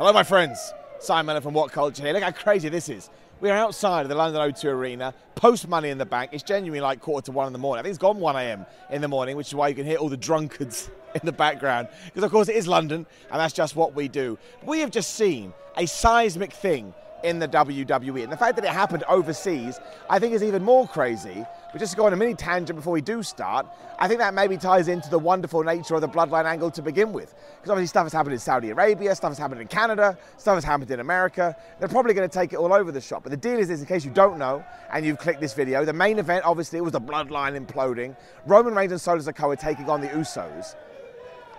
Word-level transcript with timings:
Hello, 0.00 0.14
my 0.14 0.22
friends. 0.22 0.72
Simon 0.98 1.42
from 1.42 1.52
What 1.52 1.72
Culture 1.72 2.02
here. 2.02 2.14
Look 2.14 2.22
how 2.22 2.30
crazy 2.30 2.70
this 2.70 2.88
is. 2.88 3.10
We 3.42 3.50
are 3.50 3.56
outside 3.58 4.00
of 4.00 4.08
the 4.08 4.14
London 4.14 4.40
O2 4.40 4.64
Arena, 4.64 5.12
post 5.34 5.68
Money 5.68 5.90
in 5.90 5.98
the 5.98 6.06
Bank. 6.06 6.30
It's 6.32 6.42
genuinely 6.42 6.80
like 6.80 7.02
quarter 7.02 7.26
to 7.26 7.32
one 7.32 7.46
in 7.46 7.52
the 7.52 7.58
morning. 7.58 7.80
I 7.80 7.82
think 7.82 7.90
it's 7.90 7.98
gone 7.98 8.18
1 8.18 8.36
a.m. 8.36 8.64
in 8.88 9.02
the 9.02 9.08
morning, 9.08 9.36
which 9.36 9.48
is 9.48 9.54
why 9.54 9.68
you 9.68 9.74
can 9.74 9.84
hear 9.84 9.98
all 9.98 10.08
the 10.08 10.16
drunkards 10.16 10.88
in 11.14 11.20
the 11.24 11.32
background. 11.32 11.88
Because, 12.06 12.24
of 12.24 12.30
course, 12.30 12.48
it 12.48 12.56
is 12.56 12.66
London, 12.66 13.04
and 13.30 13.40
that's 13.40 13.52
just 13.52 13.76
what 13.76 13.94
we 13.94 14.08
do. 14.08 14.38
We 14.64 14.80
have 14.80 14.90
just 14.90 15.16
seen 15.16 15.52
a 15.76 15.84
seismic 15.84 16.54
thing 16.54 16.94
in 17.22 17.38
the 17.38 17.48
WWE. 17.48 18.22
And 18.22 18.32
the 18.32 18.36
fact 18.36 18.56
that 18.56 18.64
it 18.64 18.70
happened 18.70 19.04
overseas, 19.08 19.78
I 20.08 20.18
think 20.18 20.34
is 20.34 20.42
even 20.42 20.62
more 20.62 20.86
crazy. 20.86 21.44
But 21.72 21.78
just 21.78 21.92
to 21.92 21.96
go 21.96 22.06
on 22.06 22.12
a 22.12 22.16
mini 22.16 22.34
tangent 22.34 22.76
before 22.76 22.92
we 22.92 23.00
do 23.00 23.22
start, 23.22 23.66
I 23.98 24.08
think 24.08 24.18
that 24.18 24.34
maybe 24.34 24.56
ties 24.56 24.88
into 24.88 25.08
the 25.08 25.18
wonderful 25.18 25.62
nature 25.62 25.94
of 25.94 26.00
the 26.00 26.08
bloodline 26.08 26.44
angle 26.44 26.70
to 26.72 26.82
begin 26.82 27.12
with. 27.12 27.34
Because 27.56 27.70
obviously 27.70 27.86
stuff 27.86 28.04
has 28.04 28.12
happened 28.12 28.32
in 28.32 28.38
Saudi 28.38 28.70
Arabia, 28.70 29.14
stuff 29.14 29.30
has 29.30 29.38
happened 29.38 29.60
in 29.60 29.68
Canada, 29.68 30.18
stuff 30.36 30.56
has 30.56 30.64
happened 30.64 30.90
in 30.90 31.00
America. 31.00 31.54
They're 31.78 31.88
probably 31.88 32.14
going 32.14 32.28
to 32.28 32.32
take 32.32 32.52
it 32.52 32.56
all 32.56 32.72
over 32.72 32.90
the 32.90 33.00
shop. 33.00 33.22
But 33.22 33.30
the 33.30 33.36
deal 33.36 33.58
is 33.58 33.68
this, 33.68 33.80
in 33.80 33.86
case 33.86 34.04
you 34.04 34.10
don't 34.10 34.38
know, 34.38 34.64
and 34.92 35.04
you've 35.04 35.18
clicked 35.18 35.40
this 35.40 35.54
video, 35.54 35.84
the 35.84 35.92
main 35.92 36.18
event 36.18 36.44
obviously 36.44 36.80
was 36.80 36.92
the 36.92 37.00
bloodline 37.00 37.58
imploding. 37.58 38.16
Roman 38.46 38.74
Reigns 38.74 38.92
and 38.92 39.00
Solo 39.00 39.20
Sikoa 39.20 39.58
taking 39.58 39.88
on 39.88 40.00
the 40.00 40.08
Usos. 40.08 40.74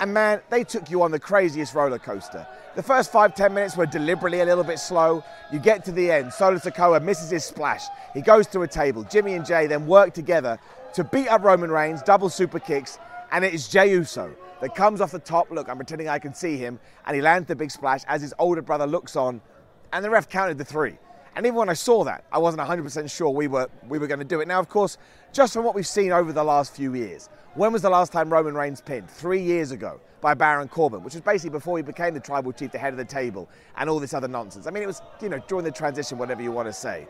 And 0.02 0.16
man, 0.16 0.42
they 0.50 0.64
took 0.64 0.90
you 0.90 1.04
on 1.04 1.12
the 1.12 1.20
craziest 1.20 1.76
roller 1.76 2.00
coaster. 2.00 2.48
The 2.76 2.82
first 2.82 3.12
five, 3.12 3.36
ten 3.36 3.54
minutes 3.54 3.78
were 3.78 3.86
deliberately 3.86 4.42
a 4.42 4.46
little 4.46 4.64
bit 4.64 4.80
slow. 4.80 5.24
You 5.54 5.60
get 5.60 5.86
to 5.86 5.92
the 5.92 6.10
end. 6.12 6.34
Solo 6.34 6.58
Sikoa 6.58 7.04
misses 7.04 7.30
his 7.30 7.46
splash. 7.46 7.84
He 8.16 8.22
goes 8.22 8.48
to 8.48 8.64
a 8.64 8.68
table. 8.68 9.04
Jimmy 9.04 9.36
and 9.36 9.46
Jey 9.46 9.68
then 9.68 9.86
work 9.86 10.16
together 10.16 10.58
to 10.96 11.04
beat 11.04 11.28
up 11.28 11.44
Roman 11.44 11.70
Reigns, 11.70 12.02
double 12.02 12.30
super 12.30 12.58
kicks, 12.58 12.98
and 13.32 13.46
it 13.46 13.54
is 13.54 13.68
Jey 13.68 13.92
Uso 13.92 14.36
that 14.60 14.74
comes 14.74 15.02
off 15.02 15.12
the 15.12 15.20
top. 15.20 15.52
Look, 15.52 15.70
I'm 15.70 15.78
pretending 15.78 16.10
I 16.10 16.18
can 16.18 16.34
see 16.34 16.58
him, 16.58 16.80
and 17.06 17.16
he 17.16 17.22
lands 17.22 17.48
the 17.48 17.56
big 17.56 17.70
splash 17.70 18.04
as 18.08 18.24
his 18.24 18.34
older 18.40 18.64
brother 18.64 18.88
looks 18.88 19.16
on, 19.16 19.40
and 19.94 20.04
the 20.04 20.10
ref 20.10 20.28
counted 20.28 20.58
the 20.58 20.66
three. 20.66 20.98
And 21.36 21.46
even 21.46 21.56
when 21.56 21.70
I 21.70 21.74
saw 21.74 22.04
that, 22.04 22.26
I 22.32 22.38
wasn't 22.38 22.68
100% 22.68 23.10
sure 23.10 23.30
we 23.30 23.48
were 23.48 23.70
we 23.88 24.00
were 24.00 24.08
going 24.08 24.20
to 24.20 24.26
do 24.26 24.42
it. 24.42 24.48
Now, 24.48 24.60
of 24.60 24.68
course, 24.68 24.98
just 25.32 25.54
from 25.54 25.64
what 25.64 25.76
we've 25.76 25.88
seen 25.88 26.12
over 26.12 26.34
the 26.34 26.44
last 26.44 26.76
few 26.76 26.94
years, 26.94 27.30
when 27.56 27.72
was 27.72 27.82
the 27.82 27.90
last 27.90 28.12
time 28.12 28.30
Roman 28.30 28.54
Reigns 28.54 28.82
pinned? 28.82 29.10
Three 29.10 29.42
years 29.42 29.72
ago 29.72 30.00
by 30.20 30.34
Baron 30.34 30.68
Corbin, 30.68 31.04
which 31.04 31.14
was 31.14 31.22
basically 31.22 31.52
before 31.52 31.78
he 31.78 31.84
became 31.84 32.14
the 32.14 32.20
tribal 32.20 32.52
chief, 32.52 32.72
the 32.72 32.78
head 32.78 32.94
of 32.94 32.98
the 32.98 33.06
table, 33.06 33.50
and 33.78 33.90
all 33.90 34.00
this 34.00 34.14
other 34.14 34.28
nonsense. 34.28 34.68
I 34.68 34.72
mean, 34.72 34.84
it 34.84 34.88
was 34.88 35.02
you 35.22 35.30
know 35.30 35.42
during 35.48 35.64
the 35.64 35.72
transition, 35.72 36.18
whatever 36.18 36.42
you 36.42 36.52
want 36.52 36.68
to 36.68 36.74
say. 36.74 37.08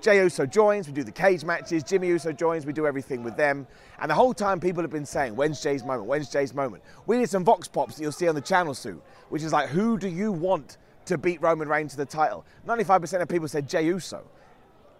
Jey 0.00 0.16
Uso 0.22 0.46
joins, 0.46 0.86
we 0.86 0.94
do 0.94 1.04
the 1.04 1.12
cage 1.12 1.44
matches. 1.44 1.82
Jimmy 1.82 2.08
Uso 2.08 2.32
joins, 2.32 2.64
we 2.64 2.72
do 2.72 2.86
everything 2.86 3.22
with 3.22 3.36
them. 3.36 3.66
And 3.98 4.10
the 4.10 4.14
whole 4.14 4.32
time 4.32 4.58
people 4.58 4.82
have 4.82 4.90
been 4.90 5.04
saying, 5.04 5.36
when's 5.36 5.62
Jey's 5.62 5.84
moment? 5.84 6.06
When's 6.06 6.30
Jey's 6.30 6.54
moment? 6.54 6.82
We 7.06 7.18
did 7.18 7.28
some 7.28 7.44
Vox 7.44 7.68
Pops 7.68 7.96
that 7.96 8.02
you'll 8.02 8.12
see 8.12 8.26
on 8.26 8.34
the 8.34 8.40
channel 8.40 8.72
soon, 8.72 9.02
which 9.28 9.42
is 9.42 9.52
like, 9.52 9.68
who 9.68 9.98
do 9.98 10.08
you 10.08 10.32
want 10.32 10.78
to 11.10 11.18
beat 11.18 11.40
Roman 11.42 11.68
Reigns 11.68 11.92
to 11.92 11.96
the 11.98 12.06
title? 12.06 12.44
95% 12.66 13.22
of 13.22 13.28
people 13.28 13.48
said 13.48 13.68
Jey 13.68 13.86
Uso. 13.86 14.22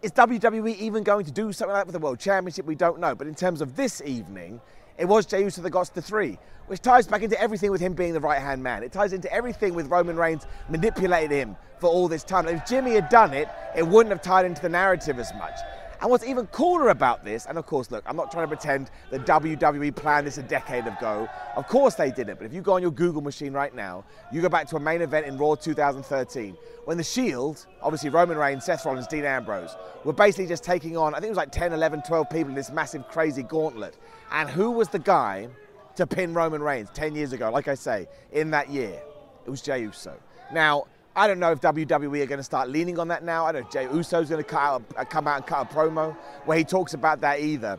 Is 0.03 0.13
WWE 0.13 0.77
even 0.77 1.03
going 1.03 1.25
to 1.27 1.31
do 1.31 1.53
something 1.53 1.73
like 1.73 1.81
that 1.81 1.87
with 1.87 1.95
the 1.95 1.99
World 1.99 2.19
Championship? 2.19 2.67
We 2.67 2.75
don't 2.75 3.01
know. 3.01 3.15
But 3.15 3.27
in 3.27 3.35
terms 3.35 3.61
of 3.61 3.77
this 3.77 4.01
evening, 4.05 4.61
it 4.99 5.05
was 5.05 5.27
Jey 5.27 5.43
Uso 5.43 5.63
that 5.63 5.71
got 5.71 5.87
to 5.87 5.95
the 5.95 6.03
three, 6.03 6.39
which 6.67 6.81
ties 6.81 7.07
back 7.07 7.23
into 7.23 7.41
everything 7.41 7.71
with 7.71 7.81
him 7.81 7.95
being 7.95 8.13
the 8.13 8.21
right 8.21 8.41
hand 8.41 8.63
man. 8.63 8.83
It 8.83 8.93
ties 8.93 9.13
into 9.13 9.33
everything 9.33 9.75
with 9.75 9.89
Roman 9.89 10.17
Reigns 10.17 10.47
manipulating 10.69 11.37
him 11.37 11.57
for 11.79 11.89
all 11.89 12.09
this 12.09 12.25
time. 12.25 12.47
If 12.49 12.67
Jimmy 12.67 12.93
had 12.93 13.09
done 13.09 13.33
it, 13.33 13.49
it 13.77 13.87
wouldn't 13.87 14.11
have 14.11 14.23
tied 14.23 14.47
into 14.47 14.63
the 14.63 14.69
narrative 14.69 15.19
as 15.19 15.33
much. 15.35 15.55
And 16.01 16.11
what's 16.11 16.25
even 16.25 16.47
cooler 16.47 16.89
about 16.89 17.25
this, 17.25 17.45
and 17.45 17.59
of 17.59 17.67
course, 17.67 17.91
look, 17.91 18.03
I'm 18.07 18.17
not 18.17 18.31
trying 18.31 18.45
to 18.45 18.49
pretend 18.49 18.91
the 19.11 19.19
WWE 19.19 19.95
planned 19.95 20.27
this 20.27 20.39
a 20.39 20.43
decade 20.43 20.87
ago. 20.87 21.29
Of 21.57 21.69
course 21.69 21.95
they 21.95 22.11
didn't, 22.11 22.39
but 22.39 22.47
if 22.47 22.55
you 22.55 22.63
go 22.63 22.73
on 22.75 22.83
your 22.83 22.91
Google 22.91 23.21
machine 23.21 23.53
right 23.53 23.75
now, 23.75 24.05
you 24.33 24.41
go 24.41 24.49
back 24.49 24.67
to 24.69 24.77
a 24.77 24.81
main 24.81 25.03
event 25.03 25.27
in 25.27 25.37
Raw 25.37 25.55
2013, 25.57 26.57
when 26.87 26.97
The 26.97 27.05
Shield, 27.05 27.67
obviously 27.83 28.09
Roman 28.09 28.39
Reigns, 28.39 28.65
Seth 28.65 28.87
Rollins, 28.87 29.07
Dean 29.07 29.25
Ambrose, 29.25 29.77
were 30.05 30.15
basically 30.15 30.47
just 30.47 30.65
taking 30.65 30.97
on, 30.97 31.15
I 31.15 31.19
think 31.19 31.27
it 31.27 31.33
was 31.33 31.37
like 31.37 31.53
10, 31.53 31.75
11, 31.75 32.03
12 32.03 32.31
people 32.31 32.49
in 32.49 32.55
this 32.55 32.71
massive, 32.71 33.07
crazy 33.09 33.43
gauntlet. 33.43 33.99
And 34.33 34.49
who 34.49 34.71
was 34.71 34.89
the 34.89 34.99
guy 34.99 35.49
to 35.97 36.07
pin 36.07 36.33
Roman 36.33 36.63
Reigns 36.63 36.89
10 36.95 37.15
years 37.15 37.35
ago, 37.35 37.51
like 37.51 37.69
I 37.69 37.75
say, 37.75 38.09
in 38.33 38.51
that 38.53 38.71
year? 38.71 39.03
It 39.45 39.51
was 39.51 39.61
Jey 39.61 39.83
Uso. 39.83 40.19
Now, 40.53 40.87
I 41.21 41.27
don't 41.27 41.39
know 41.39 41.53
if 41.53 41.61
WWE 41.61 42.23
are 42.23 42.27
going 42.27 42.39
to 42.39 42.43
start 42.43 42.71
leaning 42.71 42.99
on 42.99 43.09
that 43.09 43.23
now. 43.23 43.45
I 43.45 43.53
don't 43.53 43.61
know 43.61 43.67
if 43.67 43.73
Jey 43.75 43.95
Uso's 43.95 44.31
going 44.31 44.43
to 44.43 44.57
out, 44.57 44.83
uh, 44.97 45.05
come 45.05 45.29
out 45.29 45.37
and 45.37 45.47
cut 45.47 45.71
a 45.71 45.75
promo 45.75 46.17
where 46.47 46.57
he 46.57 46.65
talks 46.65 46.95
about 46.95 47.21
that 47.21 47.41
either. 47.41 47.79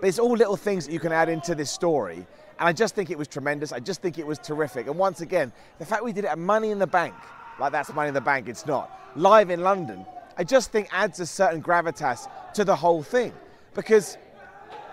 But 0.00 0.08
it's 0.08 0.18
all 0.18 0.32
little 0.32 0.56
things 0.56 0.86
that 0.86 0.92
you 0.92 0.98
can 0.98 1.12
add 1.12 1.28
into 1.28 1.54
this 1.54 1.70
story. 1.70 2.16
And 2.16 2.68
I 2.68 2.72
just 2.72 2.96
think 2.96 3.08
it 3.08 3.16
was 3.16 3.28
tremendous. 3.28 3.70
I 3.70 3.78
just 3.78 4.02
think 4.02 4.18
it 4.18 4.26
was 4.26 4.40
terrific. 4.40 4.88
And 4.88 4.98
once 4.98 5.20
again, 5.20 5.52
the 5.78 5.86
fact 5.86 6.02
we 6.02 6.12
did 6.12 6.24
it 6.24 6.32
at 6.32 6.38
Money 6.40 6.72
in 6.72 6.80
the 6.80 6.86
Bank, 6.88 7.14
like 7.60 7.70
that's 7.70 7.94
Money 7.94 8.08
in 8.08 8.14
the 8.14 8.20
Bank, 8.20 8.48
it's 8.48 8.66
not, 8.66 8.90
live 9.14 9.50
in 9.50 9.60
London, 9.60 10.04
I 10.36 10.42
just 10.42 10.72
think 10.72 10.88
adds 10.90 11.20
a 11.20 11.26
certain 11.26 11.62
gravitas 11.62 12.28
to 12.54 12.64
the 12.64 12.74
whole 12.74 13.04
thing. 13.04 13.32
Because 13.72 14.18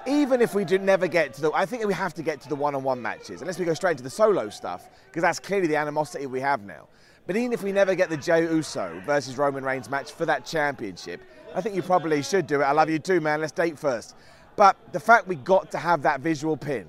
even 0.06 0.40
if 0.40 0.53
we 0.53 0.66
do 0.66 0.78
never 0.78 1.07
get 1.07 1.34
to 1.34 1.41
the, 1.41 1.52
I 1.52 1.66
think 1.66 1.84
we 1.84 1.96
have 1.96 2.13
to 2.13 2.22
get 2.22 2.41
to 2.41 2.50
the 2.50 2.56
one-on-one 2.56 3.02
matches, 3.02 3.41
unless 3.41 3.57
we 3.57 3.66
go 3.66 3.74
straight 3.74 3.94
into 3.94 4.03
the 4.03 4.12
solo 4.12 4.50
stuff, 4.50 4.88
because 5.07 5.24
that's 5.24 5.40
clearly 5.40 5.66
the 5.66 5.78
animosity 5.78 6.28
we 6.28 6.41
have 6.41 6.62
now. 6.62 6.88
But 7.28 7.36
even 7.36 7.52
if 7.52 7.62
we 7.62 7.74
never 7.74 7.94
get 7.94 8.10
the 8.10 8.16
Jey 8.16 8.44
Uso 8.44 9.02
versus 9.06 9.38
Roman 9.38 9.64
Reigns 9.64 9.90
match 9.90 10.12
for 10.12 10.26
that 10.26 10.46
championship, 10.46 11.22
I 11.54 11.60
think 11.60 11.76
you 11.76 11.82
probably 11.82 12.24
should 12.24 12.48
do 12.48 12.62
it. 12.62 12.64
I 12.64 12.72
love 12.72 12.90
you 12.90 13.00
too, 13.00 13.20
man. 13.20 13.42
Let's 13.42 13.52
date 13.52 13.78
first. 13.78 14.16
But 14.56 14.78
the 14.94 15.00
fact 15.00 15.28
we 15.28 15.36
got 15.36 15.70
to 15.72 15.78
have 15.78 16.02
that 16.04 16.22
visual 16.22 16.56
pin, 16.56 16.88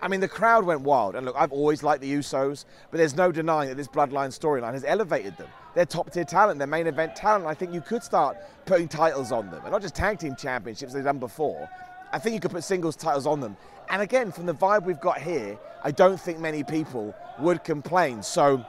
I 0.00 0.08
mean, 0.08 0.20
the 0.20 0.28
crowd 0.28 0.64
went 0.64 0.80
wild. 0.80 1.16
And 1.16 1.26
look, 1.26 1.36
I've 1.38 1.52
always 1.52 1.82
liked 1.82 2.00
the 2.00 2.12
Usos, 2.12 2.64
but 2.90 2.96
there's 2.96 3.14
no 3.14 3.30
denying 3.30 3.68
that 3.68 3.76
this 3.76 3.86
bloodline 3.86 4.28
storyline 4.28 4.72
has 4.72 4.84
elevated 4.84 5.36
them. 5.36 5.48
They're 5.74 5.84
top 5.84 6.10
tier 6.10 6.24
talent, 6.24 6.58
they're 6.58 6.66
main 6.66 6.86
event 6.86 7.14
talent. 7.14 7.46
I 7.46 7.54
think 7.54 7.74
you 7.74 7.82
could 7.82 8.02
start 8.02 8.38
putting 8.64 8.88
titles 8.88 9.32
on 9.32 9.50
them, 9.50 9.60
and 9.64 9.72
not 9.72 9.82
just 9.82 9.94
tag 9.94 10.18
team 10.18 10.34
championships 10.34 10.94
they've 10.94 11.04
done 11.04 11.18
before. 11.18 11.68
I 12.12 12.18
think 12.18 12.34
you 12.34 12.40
could 12.40 12.52
put 12.52 12.64
singles 12.64 12.96
titles 12.96 13.26
on 13.26 13.40
them. 13.40 13.56
And 13.90 14.00
again, 14.00 14.32
from 14.32 14.46
the 14.46 14.54
vibe 14.54 14.84
we've 14.84 15.00
got 15.00 15.18
here, 15.20 15.58
I 15.82 15.90
don't 15.90 16.18
think 16.18 16.38
many 16.38 16.64
people 16.64 17.14
would 17.38 17.64
complain. 17.64 18.22
So 18.22 18.64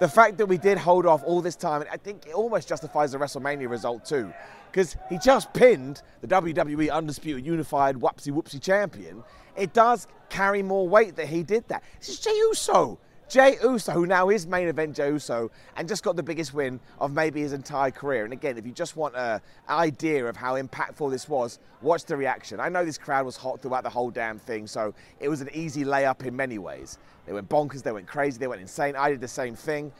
the 0.00 0.08
fact 0.08 0.38
that 0.38 0.46
we 0.46 0.58
did 0.58 0.78
hold 0.78 1.06
off 1.06 1.22
all 1.24 1.42
this 1.42 1.56
time, 1.56 1.84
I 1.92 1.98
think 1.98 2.26
it 2.26 2.34
almost 2.34 2.66
justifies 2.68 3.12
the 3.12 3.18
WrestleMania 3.18 3.68
result 3.68 4.04
too. 4.04 4.32
Because 4.72 4.96
he 5.08 5.18
just 5.18 5.52
pinned 5.52 6.02
the 6.22 6.28
WWE 6.28 6.90
Undisputed 6.90 7.44
Unified 7.44 7.96
Whoopsie 7.96 8.32
Whoopsie 8.32 8.62
Champion. 8.62 9.22
It 9.56 9.74
does 9.74 10.06
carry 10.30 10.62
more 10.62 10.88
weight 10.88 11.16
that 11.16 11.26
he 11.26 11.42
did 11.42 11.68
that. 11.68 11.82
This 11.98 12.08
is 12.08 12.20
Jey 12.20 12.30
Uso. 12.30 12.98
Jey 13.30 13.58
Uso, 13.62 13.92
who 13.92 14.06
now 14.06 14.28
is 14.28 14.44
main 14.44 14.66
event 14.66 14.96
Jey 14.96 15.08
Uso, 15.08 15.52
and 15.76 15.86
just 15.86 16.02
got 16.02 16.16
the 16.16 16.22
biggest 16.22 16.52
win 16.52 16.80
of 16.98 17.12
maybe 17.12 17.40
his 17.40 17.52
entire 17.52 17.92
career. 17.92 18.24
And 18.24 18.32
again, 18.32 18.58
if 18.58 18.66
you 18.66 18.72
just 18.72 18.96
want 18.96 19.14
an 19.14 19.40
idea 19.68 20.26
of 20.26 20.36
how 20.36 20.60
impactful 20.60 21.12
this 21.12 21.28
was, 21.28 21.60
watch 21.80 22.04
the 22.06 22.16
reaction. 22.16 22.58
I 22.58 22.68
know 22.68 22.84
this 22.84 22.98
crowd 22.98 23.24
was 23.24 23.36
hot 23.36 23.62
throughout 23.62 23.84
the 23.84 23.90
whole 23.90 24.10
damn 24.10 24.40
thing, 24.40 24.66
so 24.66 24.92
it 25.20 25.28
was 25.28 25.40
an 25.40 25.48
easy 25.54 25.84
layup 25.84 26.24
in 26.26 26.34
many 26.34 26.58
ways. 26.58 26.98
They 27.26 27.32
went 27.32 27.48
bonkers, 27.48 27.84
they 27.84 27.92
went 27.92 28.08
crazy, 28.08 28.36
they 28.36 28.48
went 28.48 28.62
insane. 28.62 28.96
I 28.96 29.10
did 29.10 29.20
the 29.20 29.28
same 29.28 29.54
thing. 29.54 29.92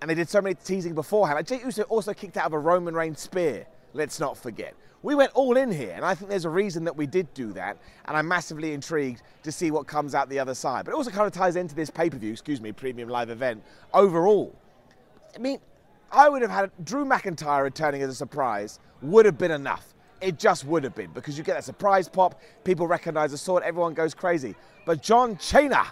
And 0.00 0.08
they 0.08 0.14
did 0.14 0.30
so 0.30 0.40
many 0.40 0.54
teasing 0.54 0.94
beforehand. 0.94 1.36
Like 1.36 1.46
Jey 1.46 1.60
Uso 1.62 1.82
also 1.82 2.14
kicked 2.14 2.38
out 2.38 2.46
of 2.46 2.54
a 2.54 2.58
Roman 2.58 2.94
Reigns 2.94 3.20
spear 3.20 3.66
let's 3.92 4.20
not 4.20 4.36
forget. 4.36 4.74
We 5.02 5.14
went 5.14 5.32
all 5.32 5.56
in 5.56 5.72
here, 5.72 5.92
and 5.96 6.04
I 6.04 6.14
think 6.14 6.28
there's 6.28 6.44
a 6.44 6.50
reason 6.50 6.84
that 6.84 6.94
we 6.94 7.06
did 7.06 7.32
do 7.32 7.52
that, 7.54 7.78
and 8.04 8.16
I'm 8.16 8.28
massively 8.28 8.74
intrigued 8.74 9.22
to 9.44 9.50
see 9.50 9.70
what 9.70 9.86
comes 9.86 10.14
out 10.14 10.28
the 10.28 10.38
other 10.38 10.54
side. 10.54 10.84
But 10.84 10.92
it 10.92 10.94
also 10.94 11.10
kind 11.10 11.26
of 11.26 11.32
ties 11.32 11.56
into 11.56 11.74
this 11.74 11.88
pay 11.88 12.10
per 12.10 12.18
view, 12.18 12.32
excuse 12.32 12.60
me, 12.60 12.72
premium 12.72 13.08
live 13.08 13.30
event 13.30 13.62
overall. 13.94 14.54
I 15.34 15.38
mean, 15.38 15.58
I 16.12 16.28
would 16.28 16.42
have 16.42 16.50
had 16.50 16.70
Drew 16.84 17.04
McIntyre 17.04 17.62
returning 17.62 18.02
as 18.02 18.10
a 18.10 18.14
surprise, 18.14 18.78
would 19.00 19.24
have 19.24 19.38
been 19.38 19.52
enough. 19.52 19.94
It 20.20 20.38
just 20.38 20.66
would 20.66 20.84
have 20.84 20.94
been 20.94 21.12
because 21.12 21.38
you 21.38 21.44
get 21.44 21.54
that 21.54 21.64
surprise 21.64 22.08
pop, 22.08 22.40
people 22.64 22.86
recognize 22.86 23.30
the 23.30 23.38
sword, 23.38 23.62
everyone 23.62 23.94
goes 23.94 24.12
crazy. 24.12 24.54
But 24.84 25.02
John 25.02 25.38
Cena 25.40 25.86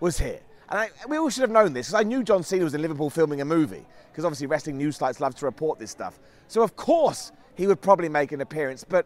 was 0.00 0.18
here. 0.18 0.40
And 0.70 0.80
I, 0.80 0.90
we 1.08 1.16
all 1.16 1.30
should 1.30 1.42
have 1.42 1.50
known 1.50 1.72
this 1.72 1.88
because 1.88 2.00
I 2.00 2.02
knew 2.02 2.22
John 2.22 2.42
Cena 2.42 2.64
was 2.64 2.74
in 2.74 2.82
Liverpool 2.82 3.08
filming 3.08 3.40
a 3.40 3.44
movie 3.44 3.86
because 4.10 4.24
obviously 4.24 4.46
wrestling 4.46 4.76
news 4.76 4.96
sites 4.96 5.20
love 5.20 5.34
to 5.36 5.44
report 5.44 5.78
this 5.78 5.90
stuff. 5.90 6.18
So, 6.48 6.62
of 6.62 6.76
course, 6.76 7.32
he 7.58 7.66
would 7.66 7.82
probably 7.82 8.08
make 8.08 8.32
an 8.32 8.40
appearance. 8.40 8.84
But 8.88 9.04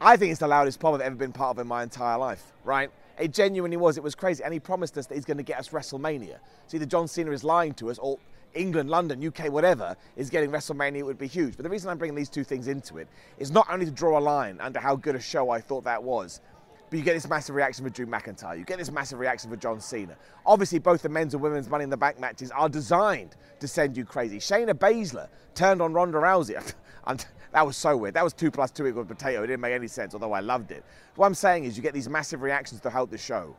I 0.00 0.16
think 0.16 0.30
it's 0.30 0.40
the 0.40 0.48
loudest 0.48 0.80
pop 0.80 0.94
I've 0.94 1.00
ever 1.00 1.16
been 1.16 1.32
part 1.32 1.56
of 1.56 1.58
in 1.60 1.66
my 1.66 1.82
entire 1.82 2.16
life, 2.16 2.52
right? 2.64 2.90
It 3.18 3.32
genuinely 3.32 3.76
was. 3.76 3.98
It 3.98 4.04
was 4.04 4.14
crazy. 4.14 4.44
And 4.44 4.54
he 4.54 4.60
promised 4.60 4.96
us 4.96 5.06
that 5.06 5.16
he's 5.16 5.24
going 5.24 5.38
to 5.38 5.42
get 5.42 5.58
us 5.58 5.70
WrestleMania. 5.70 6.38
So 6.68 6.76
either 6.76 6.86
John 6.86 7.08
Cena 7.08 7.32
is 7.32 7.42
lying 7.42 7.74
to 7.74 7.90
us 7.90 7.98
or 7.98 8.18
England, 8.54 8.88
London, 8.88 9.26
UK, 9.26 9.50
whatever, 9.50 9.96
is 10.16 10.30
getting 10.30 10.50
WrestleMania, 10.50 10.98
it 10.98 11.02
would 11.02 11.18
be 11.18 11.26
huge. 11.26 11.56
But 11.56 11.64
the 11.64 11.68
reason 11.68 11.90
I'm 11.90 11.98
bringing 11.98 12.14
these 12.14 12.28
two 12.28 12.44
things 12.44 12.68
into 12.68 12.98
it 12.98 13.08
is 13.38 13.50
not 13.50 13.66
only 13.68 13.84
to 13.84 13.90
draw 13.90 14.18
a 14.18 14.20
line 14.20 14.60
under 14.60 14.78
how 14.78 14.94
good 14.94 15.16
a 15.16 15.20
show 15.20 15.50
I 15.50 15.60
thought 15.60 15.84
that 15.84 16.02
was, 16.02 16.40
but 16.88 16.98
you 16.98 17.04
get 17.04 17.14
this 17.14 17.28
massive 17.28 17.56
reaction 17.56 17.84
for 17.84 17.90
Drew 17.90 18.06
McIntyre. 18.06 18.56
You 18.56 18.64
get 18.64 18.78
this 18.78 18.92
massive 18.92 19.18
reaction 19.18 19.50
for 19.50 19.56
John 19.56 19.80
Cena. 19.80 20.16
Obviously, 20.44 20.78
both 20.78 21.02
the 21.02 21.08
men's 21.08 21.34
and 21.34 21.42
women's 21.42 21.68
Money 21.68 21.82
in 21.82 21.90
the 21.90 21.96
Bank 21.96 22.20
matches 22.20 22.52
are 22.52 22.68
designed 22.68 23.34
to 23.58 23.66
send 23.66 23.96
you 23.96 24.04
crazy. 24.04 24.38
Shayna 24.38 24.72
Baszler 24.72 25.28
turned 25.54 25.82
on 25.82 25.92
Ronda 25.92 26.18
Rousey. 26.18 26.74
that 27.56 27.66
was 27.66 27.78
so 27.78 27.96
weird. 27.96 28.12
That 28.12 28.22
was 28.22 28.34
two 28.34 28.50
plus 28.50 28.70
two 28.70 28.86
equals 28.86 29.06
potato. 29.06 29.42
It 29.42 29.46
didn't 29.46 29.62
make 29.62 29.72
any 29.72 29.88
sense, 29.88 30.12
although 30.12 30.34
I 30.34 30.40
loved 30.40 30.72
it. 30.72 30.84
What 31.14 31.24
I'm 31.24 31.32
saying 31.32 31.64
is, 31.64 31.74
you 31.74 31.82
get 31.82 31.94
these 31.94 32.06
massive 32.06 32.42
reactions 32.42 32.82
to 32.82 32.90
help 32.90 33.10
the 33.10 33.16
show. 33.16 33.56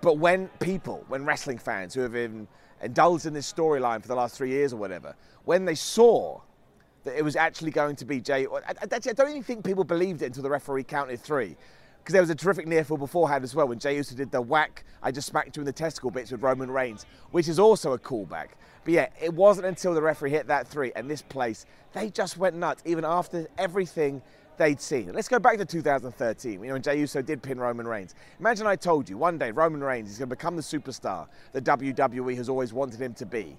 But 0.00 0.18
when 0.18 0.48
people, 0.58 1.04
when 1.06 1.24
wrestling 1.24 1.58
fans 1.58 1.94
who 1.94 2.00
have 2.00 2.10
been 2.10 2.48
indulged 2.82 3.26
in 3.26 3.32
this 3.32 3.50
storyline 3.50 4.02
for 4.02 4.08
the 4.08 4.16
last 4.16 4.36
three 4.36 4.48
years 4.48 4.72
or 4.72 4.78
whatever, 4.78 5.14
when 5.44 5.64
they 5.64 5.76
saw 5.76 6.40
that 7.04 7.16
it 7.16 7.22
was 7.22 7.36
actually 7.36 7.70
going 7.70 7.94
to 7.94 8.04
be 8.04 8.20
Jey, 8.20 8.48
I 8.48 8.86
don't 8.86 9.30
even 9.30 9.44
think 9.44 9.64
people 9.64 9.84
believed 9.84 10.22
it 10.22 10.26
until 10.26 10.42
the 10.42 10.50
referee 10.50 10.82
counted 10.82 11.20
three 11.20 11.56
because 12.10 12.14
there 12.14 12.22
was 12.22 12.30
a 12.30 12.34
terrific 12.34 12.66
near 12.66 12.82
fall 12.82 12.96
beforehand 12.96 13.44
as 13.44 13.54
well 13.54 13.68
when 13.68 13.78
Jey 13.78 13.94
Uso 13.94 14.16
did 14.16 14.32
the 14.32 14.40
whack, 14.40 14.82
I 15.00 15.12
just 15.12 15.28
smacked 15.28 15.56
you 15.56 15.60
in 15.60 15.64
the 15.64 15.72
testicle 15.72 16.10
bits 16.10 16.32
with 16.32 16.42
Roman 16.42 16.68
Reigns, 16.68 17.06
which 17.30 17.46
is 17.46 17.60
also 17.60 17.92
a 17.92 17.98
callback. 18.00 18.48
But 18.82 18.94
yeah, 18.94 19.08
it 19.22 19.32
wasn't 19.32 19.68
until 19.68 19.94
the 19.94 20.02
referee 20.02 20.30
hit 20.30 20.48
that 20.48 20.66
three 20.66 20.90
and 20.96 21.08
this 21.08 21.22
place, 21.22 21.66
they 21.92 22.10
just 22.10 22.36
went 22.36 22.56
nuts, 22.56 22.82
even 22.84 23.04
after 23.04 23.46
everything 23.58 24.22
they'd 24.56 24.80
seen. 24.80 25.12
Let's 25.12 25.28
go 25.28 25.38
back 25.38 25.58
to 25.58 25.64
2013, 25.64 26.54
you 26.54 26.58
know, 26.66 26.72
when 26.72 26.82
Jey 26.82 26.98
Uso 26.98 27.22
did 27.22 27.44
pin 27.44 27.60
Roman 27.60 27.86
Reigns. 27.86 28.16
Imagine 28.40 28.66
I 28.66 28.74
told 28.74 29.08
you 29.08 29.16
one 29.16 29.38
day 29.38 29.52
Roman 29.52 29.80
Reigns 29.80 30.10
is 30.10 30.18
going 30.18 30.30
to 30.30 30.34
become 30.34 30.56
the 30.56 30.62
superstar 30.62 31.28
that 31.52 31.62
WWE 31.62 32.34
has 32.34 32.48
always 32.48 32.72
wanted 32.72 33.00
him 33.00 33.14
to 33.14 33.24
be. 33.26 33.56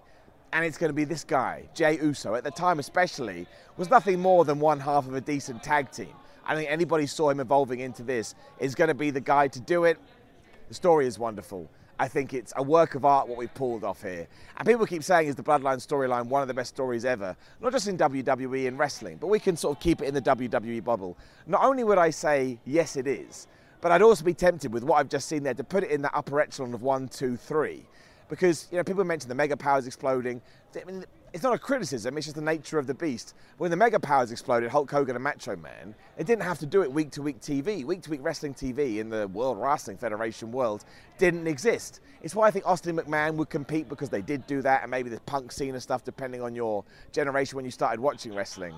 And 0.51 0.65
it's 0.65 0.77
going 0.77 0.89
to 0.89 0.93
be 0.93 1.05
this 1.05 1.23
guy, 1.23 1.69
Jey 1.73 1.99
Uso, 2.01 2.35
at 2.35 2.43
the 2.43 2.51
time 2.51 2.79
especially, 2.79 3.47
was 3.77 3.89
nothing 3.89 4.19
more 4.19 4.43
than 4.43 4.59
one 4.59 4.81
half 4.81 5.07
of 5.07 5.15
a 5.15 5.21
decent 5.21 5.63
tag 5.63 5.89
team. 5.89 6.13
I 6.51 6.55
think 6.55 6.69
anybody 6.69 7.07
saw 7.07 7.29
him 7.29 7.39
evolving 7.39 7.79
into 7.79 8.03
this 8.03 8.35
is 8.59 8.75
going 8.75 8.89
to 8.89 8.93
be 8.93 9.09
the 9.09 9.21
guy 9.21 9.47
to 9.47 9.59
do 9.61 9.85
it. 9.85 9.97
The 10.67 10.73
story 10.73 11.07
is 11.07 11.17
wonderful. 11.17 11.71
I 11.97 12.09
think 12.09 12.33
it's 12.33 12.51
a 12.57 12.61
work 12.61 12.95
of 12.95 13.05
art 13.05 13.29
what 13.29 13.37
we've 13.37 13.53
pulled 13.53 13.85
off 13.85 14.01
here. 14.01 14.27
And 14.57 14.67
people 14.67 14.85
keep 14.85 15.01
saying 15.01 15.29
is 15.29 15.35
the 15.35 15.43
Bloodline 15.43 15.77
storyline 15.77 16.25
one 16.25 16.41
of 16.41 16.49
the 16.49 16.53
best 16.53 16.75
stories 16.75 17.05
ever, 17.05 17.37
not 17.61 17.71
just 17.71 17.87
in 17.87 17.97
WWE 17.97 18.67
and 18.67 18.77
wrestling, 18.77 19.15
but 19.15 19.27
we 19.27 19.39
can 19.39 19.55
sort 19.55 19.77
of 19.77 19.81
keep 19.81 20.01
it 20.01 20.09
in 20.09 20.13
the 20.13 20.21
WWE 20.21 20.83
bubble. 20.83 21.17
Not 21.47 21.63
only 21.63 21.85
would 21.85 21.97
I 21.97 22.09
say 22.09 22.59
yes, 22.65 22.97
it 22.97 23.07
is, 23.07 23.47
but 23.79 23.93
I'd 23.93 24.01
also 24.01 24.25
be 24.25 24.33
tempted 24.33 24.73
with 24.73 24.83
what 24.83 24.95
I've 24.97 25.07
just 25.07 25.29
seen 25.29 25.43
there 25.43 25.53
to 25.53 25.63
put 25.63 25.85
it 25.85 25.91
in 25.91 26.01
that 26.01 26.11
upper 26.13 26.41
echelon 26.41 26.73
of 26.73 26.81
one, 26.81 27.07
two, 27.07 27.37
three, 27.37 27.85
because 28.27 28.67
you 28.71 28.77
know 28.77 28.83
people 28.83 29.05
mention 29.05 29.29
the 29.29 29.35
mega 29.35 29.55
powers 29.55 29.87
exploding. 29.87 30.41
I 30.75 30.83
mean, 30.83 31.05
it's 31.33 31.43
not 31.43 31.53
a 31.53 31.57
criticism, 31.57 32.17
it's 32.17 32.25
just 32.25 32.35
the 32.35 32.41
nature 32.41 32.77
of 32.77 32.87
the 32.87 32.93
beast. 32.93 33.35
When 33.57 33.71
the 33.71 33.77
mega 33.77 33.99
powers 33.99 34.31
exploded, 34.31 34.69
Hulk 34.69 34.91
Hogan 34.91 35.15
and 35.15 35.23
Macho 35.23 35.55
Man, 35.55 35.95
it 36.17 36.27
didn't 36.27 36.43
have 36.43 36.59
to 36.59 36.65
do 36.65 36.81
it 36.81 36.91
week 36.91 37.11
to 37.11 37.21
week 37.21 37.39
TV. 37.39 37.85
Week 37.85 38.01
to 38.01 38.09
week 38.09 38.19
wrestling 38.21 38.53
TV 38.53 38.97
in 38.97 39.09
the 39.09 39.29
World 39.29 39.57
Wrestling 39.57 39.97
Federation 39.97 40.51
world 40.51 40.83
didn't 41.17 41.47
exist. 41.47 42.01
It's 42.21 42.35
why 42.35 42.47
I 42.47 42.51
think 42.51 42.67
Austin 42.67 42.97
McMahon 42.97 43.35
would 43.35 43.49
compete 43.49 43.87
because 43.87 44.09
they 44.09 44.21
did 44.21 44.45
do 44.45 44.61
that, 44.63 44.81
and 44.81 44.91
maybe 44.91 45.09
the 45.09 45.21
Punk 45.21 45.53
Cena 45.53 45.73
and 45.73 45.81
stuff, 45.81 46.03
depending 46.03 46.41
on 46.41 46.53
your 46.53 46.83
generation 47.13 47.55
when 47.55 47.63
you 47.63 47.71
started 47.71 48.01
watching 48.01 48.35
wrestling. 48.35 48.75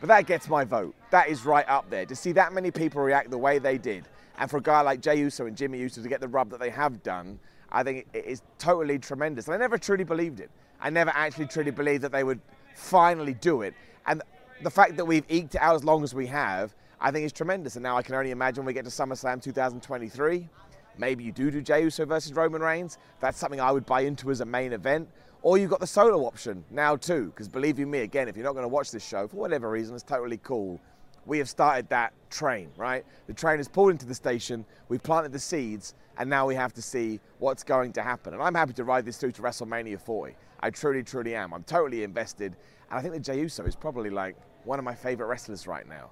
But 0.00 0.08
that 0.08 0.26
gets 0.26 0.48
my 0.48 0.64
vote. 0.64 0.94
That 1.10 1.28
is 1.28 1.44
right 1.44 1.66
up 1.68 1.88
there. 1.88 2.04
To 2.04 2.16
see 2.16 2.32
that 2.32 2.52
many 2.52 2.72
people 2.72 3.00
react 3.00 3.30
the 3.30 3.38
way 3.38 3.58
they 3.60 3.78
did, 3.78 4.08
and 4.38 4.50
for 4.50 4.56
a 4.56 4.62
guy 4.62 4.80
like 4.80 5.00
Jey 5.00 5.20
Uso 5.20 5.46
and 5.46 5.56
Jimmy 5.56 5.78
Uso 5.78 6.02
to 6.02 6.08
get 6.08 6.20
the 6.20 6.28
rub 6.28 6.50
that 6.50 6.58
they 6.58 6.70
have 6.70 7.02
done, 7.04 7.38
I 7.70 7.84
think 7.84 8.06
it 8.12 8.24
is 8.24 8.42
totally 8.58 8.98
tremendous. 8.98 9.46
And 9.46 9.54
I 9.54 9.58
never 9.58 9.78
truly 9.78 10.04
believed 10.04 10.40
it. 10.40 10.50
I 10.80 10.90
never 10.90 11.10
actually 11.14 11.46
truly 11.46 11.70
believed 11.70 12.02
that 12.02 12.12
they 12.12 12.24
would 12.24 12.40
finally 12.74 13.34
do 13.34 13.62
it. 13.62 13.74
And 14.06 14.22
the 14.62 14.70
fact 14.70 14.96
that 14.96 15.04
we've 15.04 15.24
eked 15.28 15.54
it 15.54 15.60
out 15.60 15.74
as 15.74 15.84
long 15.84 16.04
as 16.04 16.14
we 16.14 16.26
have, 16.26 16.74
I 17.00 17.10
think 17.10 17.24
is 17.24 17.32
tremendous. 17.32 17.76
And 17.76 17.82
now 17.82 17.96
I 17.96 18.02
can 18.02 18.14
only 18.14 18.30
imagine 18.30 18.64
when 18.64 18.66
we 18.66 18.72
get 18.72 18.84
to 18.84 18.90
SummerSlam 18.90 19.42
2023, 19.42 20.48
maybe 20.98 21.24
you 21.24 21.32
do 21.32 21.50
do 21.50 21.60
Jey 21.60 21.82
Uso 21.82 22.04
versus 22.06 22.32
Roman 22.32 22.62
Reigns. 22.62 22.98
That's 23.20 23.38
something 23.38 23.60
I 23.60 23.72
would 23.72 23.86
buy 23.86 24.02
into 24.02 24.30
as 24.30 24.40
a 24.40 24.46
main 24.46 24.72
event. 24.72 25.08
Or 25.42 25.58
you've 25.58 25.70
got 25.70 25.80
the 25.80 25.86
solo 25.86 26.26
option 26.26 26.64
now 26.70 26.96
too, 26.96 27.26
because 27.26 27.48
believe 27.48 27.78
you 27.78 27.86
me, 27.86 28.00
again, 28.00 28.28
if 28.28 28.36
you're 28.36 28.44
not 28.44 28.54
going 28.54 28.64
to 28.64 28.68
watch 28.68 28.90
this 28.90 29.06
show 29.06 29.28
for 29.28 29.36
whatever 29.36 29.70
reason, 29.70 29.94
it's 29.94 30.02
totally 30.02 30.38
cool. 30.38 30.80
We 31.26 31.38
have 31.38 31.48
started 31.48 31.88
that 31.88 32.12
train, 32.30 32.70
right? 32.76 33.04
The 33.26 33.34
train 33.34 33.58
has 33.58 33.68
pulled 33.68 33.90
into 33.90 34.06
the 34.06 34.14
station. 34.14 34.64
We've 34.88 35.02
planted 35.02 35.32
the 35.32 35.38
seeds, 35.38 35.94
and 36.18 36.30
now 36.30 36.46
we 36.46 36.54
have 36.54 36.72
to 36.74 36.82
see 36.82 37.20
what's 37.38 37.64
going 37.64 37.92
to 37.94 38.02
happen. 38.02 38.32
And 38.32 38.42
I'm 38.42 38.54
happy 38.54 38.72
to 38.74 38.84
ride 38.84 39.04
this 39.04 39.18
through 39.18 39.32
to 39.32 39.42
WrestleMania 39.42 40.00
40. 40.00 40.36
I 40.60 40.70
truly, 40.70 41.02
truly 41.02 41.34
am. 41.34 41.52
I'm 41.52 41.64
totally 41.64 42.04
invested. 42.04 42.56
And 42.90 42.98
I 42.98 43.02
think 43.02 43.14
that 43.14 43.20
Jey 43.20 43.40
Uso 43.40 43.64
is 43.64 43.74
probably 43.74 44.10
like 44.10 44.36
one 44.64 44.78
of 44.78 44.84
my 44.84 44.94
favorite 44.94 45.26
wrestlers 45.26 45.66
right 45.66 45.88
now. 45.88 46.10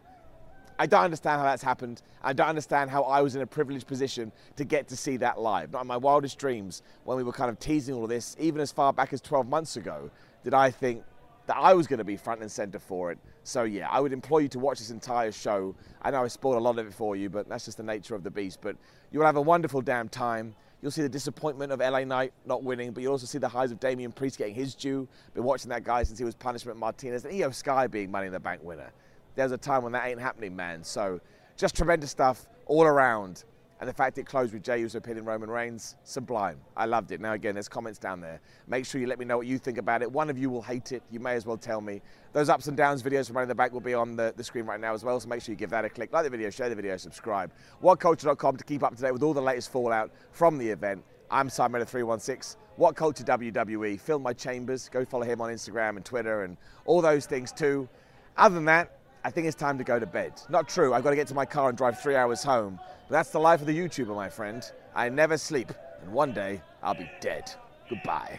I 0.76 0.86
don't 0.86 1.04
understand 1.04 1.38
how 1.38 1.44
that's 1.44 1.62
happened. 1.62 2.02
I 2.22 2.32
don't 2.32 2.48
understand 2.48 2.90
how 2.90 3.04
I 3.04 3.22
was 3.22 3.36
in 3.36 3.42
a 3.42 3.46
privileged 3.46 3.86
position 3.86 4.32
to 4.56 4.64
get 4.64 4.88
to 4.88 4.96
see 4.96 5.16
that 5.18 5.38
live. 5.38 5.70
Not 5.70 5.82
in 5.82 5.86
my 5.86 5.96
wildest 5.96 6.36
dreams, 6.36 6.82
when 7.04 7.16
we 7.16 7.22
were 7.22 7.32
kind 7.32 7.48
of 7.48 7.60
teasing 7.60 7.94
all 7.94 8.02
of 8.02 8.10
this, 8.10 8.36
even 8.40 8.60
as 8.60 8.72
far 8.72 8.92
back 8.92 9.12
as 9.12 9.20
12 9.20 9.48
months 9.48 9.76
ago, 9.76 10.10
did 10.42 10.52
I 10.52 10.72
think 10.72 11.04
that 11.46 11.56
I 11.56 11.74
was 11.74 11.86
going 11.86 11.98
to 11.98 12.04
be 12.04 12.16
front 12.16 12.40
and 12.40 12.50
center 12.50 12.78
for 12.78 13.12
it. 13.12 13.18
So 13.44 13.64
yeah, 13.64 13.88
I 13.90 14.00
would 14.00 14.12
implore 14.12 14.40
you 14.40 14.48
to 14.48 14.58
watch 14.58 14.78
this 14.78 14.90
entire 14.90 15.30
show. 15.30 15.74
I 16.02 16.10
know 16.10 16.24
I 16.24 16.28
spoiled 16.28 16.56
a 16.56 16.60
lot 16.60 16.78
of 16.78 16.86
it 16.86 16.94
for 16.94 17.14
you, 17.14 17.28
but 17.28 17.48
that's 17.48 17.66
just 17.66 17.76
the 17.76 17.82
nature 17.82 18.14
of 18.14 18.24
the 18.24 18.30
beast. 18.30 18.60
But 18.62 18.76
you'll 19.12 19.26
have 19.26 19.36
a 19.36 19.42
wonderful 19.42 19.82
damn 19.82 20.08
time. 20.08 20.54
You'll 20.80 20.90
see 20.90 21.02
the 21.02 21.08
disappointment 21.08 21.70
of 21.70 21.80
LA 21.80 22.04
Knight 22.04 22.32
not 22.46 22.62
winning, 22.62 22.92
but 22.92 23.02
you'll 23.02 23.12
also 23.12 23.26
see 23.26 23.38
the 23.38 23.48
highs 23.48 23.70
of 23.70 23.80
Damian 23.80 24.12
Priest 24.12 24.38
getting 24.38 24.54
his 24.54 24.74
due. 24.74 25.06
Been 25.34 25.44
watching 25.44 25.68
that 25.70 25.84
guy 25.84 26.02
since 26.02 26.18
he 26.18 26.24
was 26.24 26.34
Punishment 26.34 26.78
Martinez 26.78 27.24
and 27.24 27.34
Iyo 27.34 27.54
Sky 27.54 27.86
being 27.86 28.10
Money 28.10 28.26
in 28.26 28.32
the 28.32 28.40
Bank 28.40 28.62
winner. 28.62 28.92
There's 29.34 29.52
a 29.52 29.58
time 29.58 29.82
when 29.82 29.92
that 29.92 30.06
ain't 30.06 30.20
happening, 30.20 30.56
man. 30.56 30.82
So 30.82 31.20
just 31.56 31.76
tremendous 31.76 32.10
stuff 32.10 32.46
all 32.66 32.84
around. 32.84 33.44
And 33.80 33.88
the 33.88 33.92
fact 33.92 34.18
it 34.18 34.24
closed 34.24 34.52
with 34.54 34.62
Jey 34.62 34.80
Uso 34.80 35.00
pinning 35.00 35.24
Roman 35.24 35.50
Reigns, 35.50 35.96
sublime. 36.04 36.58
I 36.76 36.86
loved 36.86 37.10
it. 37.10 37.20
Now, 37.20 37.32
again, 37.32 37.54
there's 37.54 37.68
comments 37.68 37.98
down 37.98 38.20
there. 38.20 38.40
Make 38.68 38.86
sure 38.86 39.00
you 39.00 39.06
let 39.06 39.18
me 39.18 39.24
know 39.24 39.36
what 39.36 39.46
you 39.46 39.58
think 39.58 39.78
about 39.78 40.00
it. 40.00 40.10
One 40.10 40.30
of 40.30 40.38
you 40.38 40.48
will 40.48 40.62
hate 40.62 40.92
it. 40.92 41.02
You 41.10 41.18
may 41.18 41.34
as 41.34 41.44
well 41.44 41.56
tell 41.56 41.80
me. 41.80 42.00
Those 42.32 42.48
ups 42.48 42.68
and 42.68 42.76
downs 42.76 43.02
videos 43.02 43.26
from 43.26 43.36
in 43.38 43.48
the 43.48 43.54
Bank 43.54 43.72
will 43.72 43.80
be 43.80 43.94
on 43.94 44.14
the, 44.14 44.32
the 44.36 44.44
screen 44.44 44.64
right 44.64 44.80
now 44.80 44.94
as 44.94 45.04
well. 45.04 45.18
So 45.18 45.28
make 45.28 45.42
sure 45.42 45.52
you 45.52 45.58
give 45.58 45.70
that 45.70 45.84
a 45.84 45.90
click. 45.90 46.12
Like 46.12 46.24
the 46.24 46.30
video, 46.30 46.50
share 46.50 46.68
the 46.68 46.76
video, 46.76 46.96
subscribe. 46.96 47.52
WhatCulture.com 47.82 48.56
to 48.56 48.64
keep 48.64 48.82
up 48.84 48.94
to 48.94 49.02
date 49.02 49.12
with 49.12 49.22
all 49.22 49.34
the 49.34 49.42
latest 49.42 49.72
fallout 49.72 50.12
from 50.30 50.56
the 50.56 50.68
event. 50.68 51.04
I'm 51.30 51.50
Simon 51.50 51.84
316. 51.84 52.60
What 52.76 52.96
Culture 52.96 53.24
WWE. 53.24 54.00
Fill 54.00 54.18
my 54.18 54.32
chambers. 54.32 54.88
Go 54.88 55.04
follow 55.04 55.24
him 55.24 55.40
on 55.40 55.50
Instagram 55.50 55.96
and 55.96 56.04
Twitter 56.04 56.44
and 56.44 56.56
all 56.86 57.02
those 57.02 57.26
things 57.26 57.52
too. 57.52 57.88
Other 58.36 58.54
than 58.54 58.64
that, 58.66 58.98
I 59.26 59.30
think 59.30 59.46
it's 59.46 59.56
time 59.56 59.78
to 59.78 59.84
go 59.84 59.98
to 59.98 60.04
bed. 60.04 60.34
Not 60.50 60.68
true, 60.68 60.92
I've 60.92 61.02
got 61.02 61.10
to 61.10 61.16
get 61.16 61.28
to 61.28 61.34
my 61.34 61.46
car 61.46 61.70
and 61.70 61.78
drive 61.78 61.98
three 61.98 62.14
hours 62.14 62.44
home. 62.44 62.78
But 63.08 63.14
that's 63.14 63.30
the 63.30 63.40
life 63.40 63.60
of 63.62 63.66
the 63.66 63.76
YouTuber, 63.76 64.14
my 64.14 64.28
friend. 64.28 64.70
I 64.94 65.08
never 65.08 65.38
sleep, 65.38 65.72
and 66.02 66.12
one 66.12 66.34
day 66.34 66.60
I'll 66.82 66.94
be 66.94 67.10
dead. 67.20 67.50
Goodbye. 67.88 68.38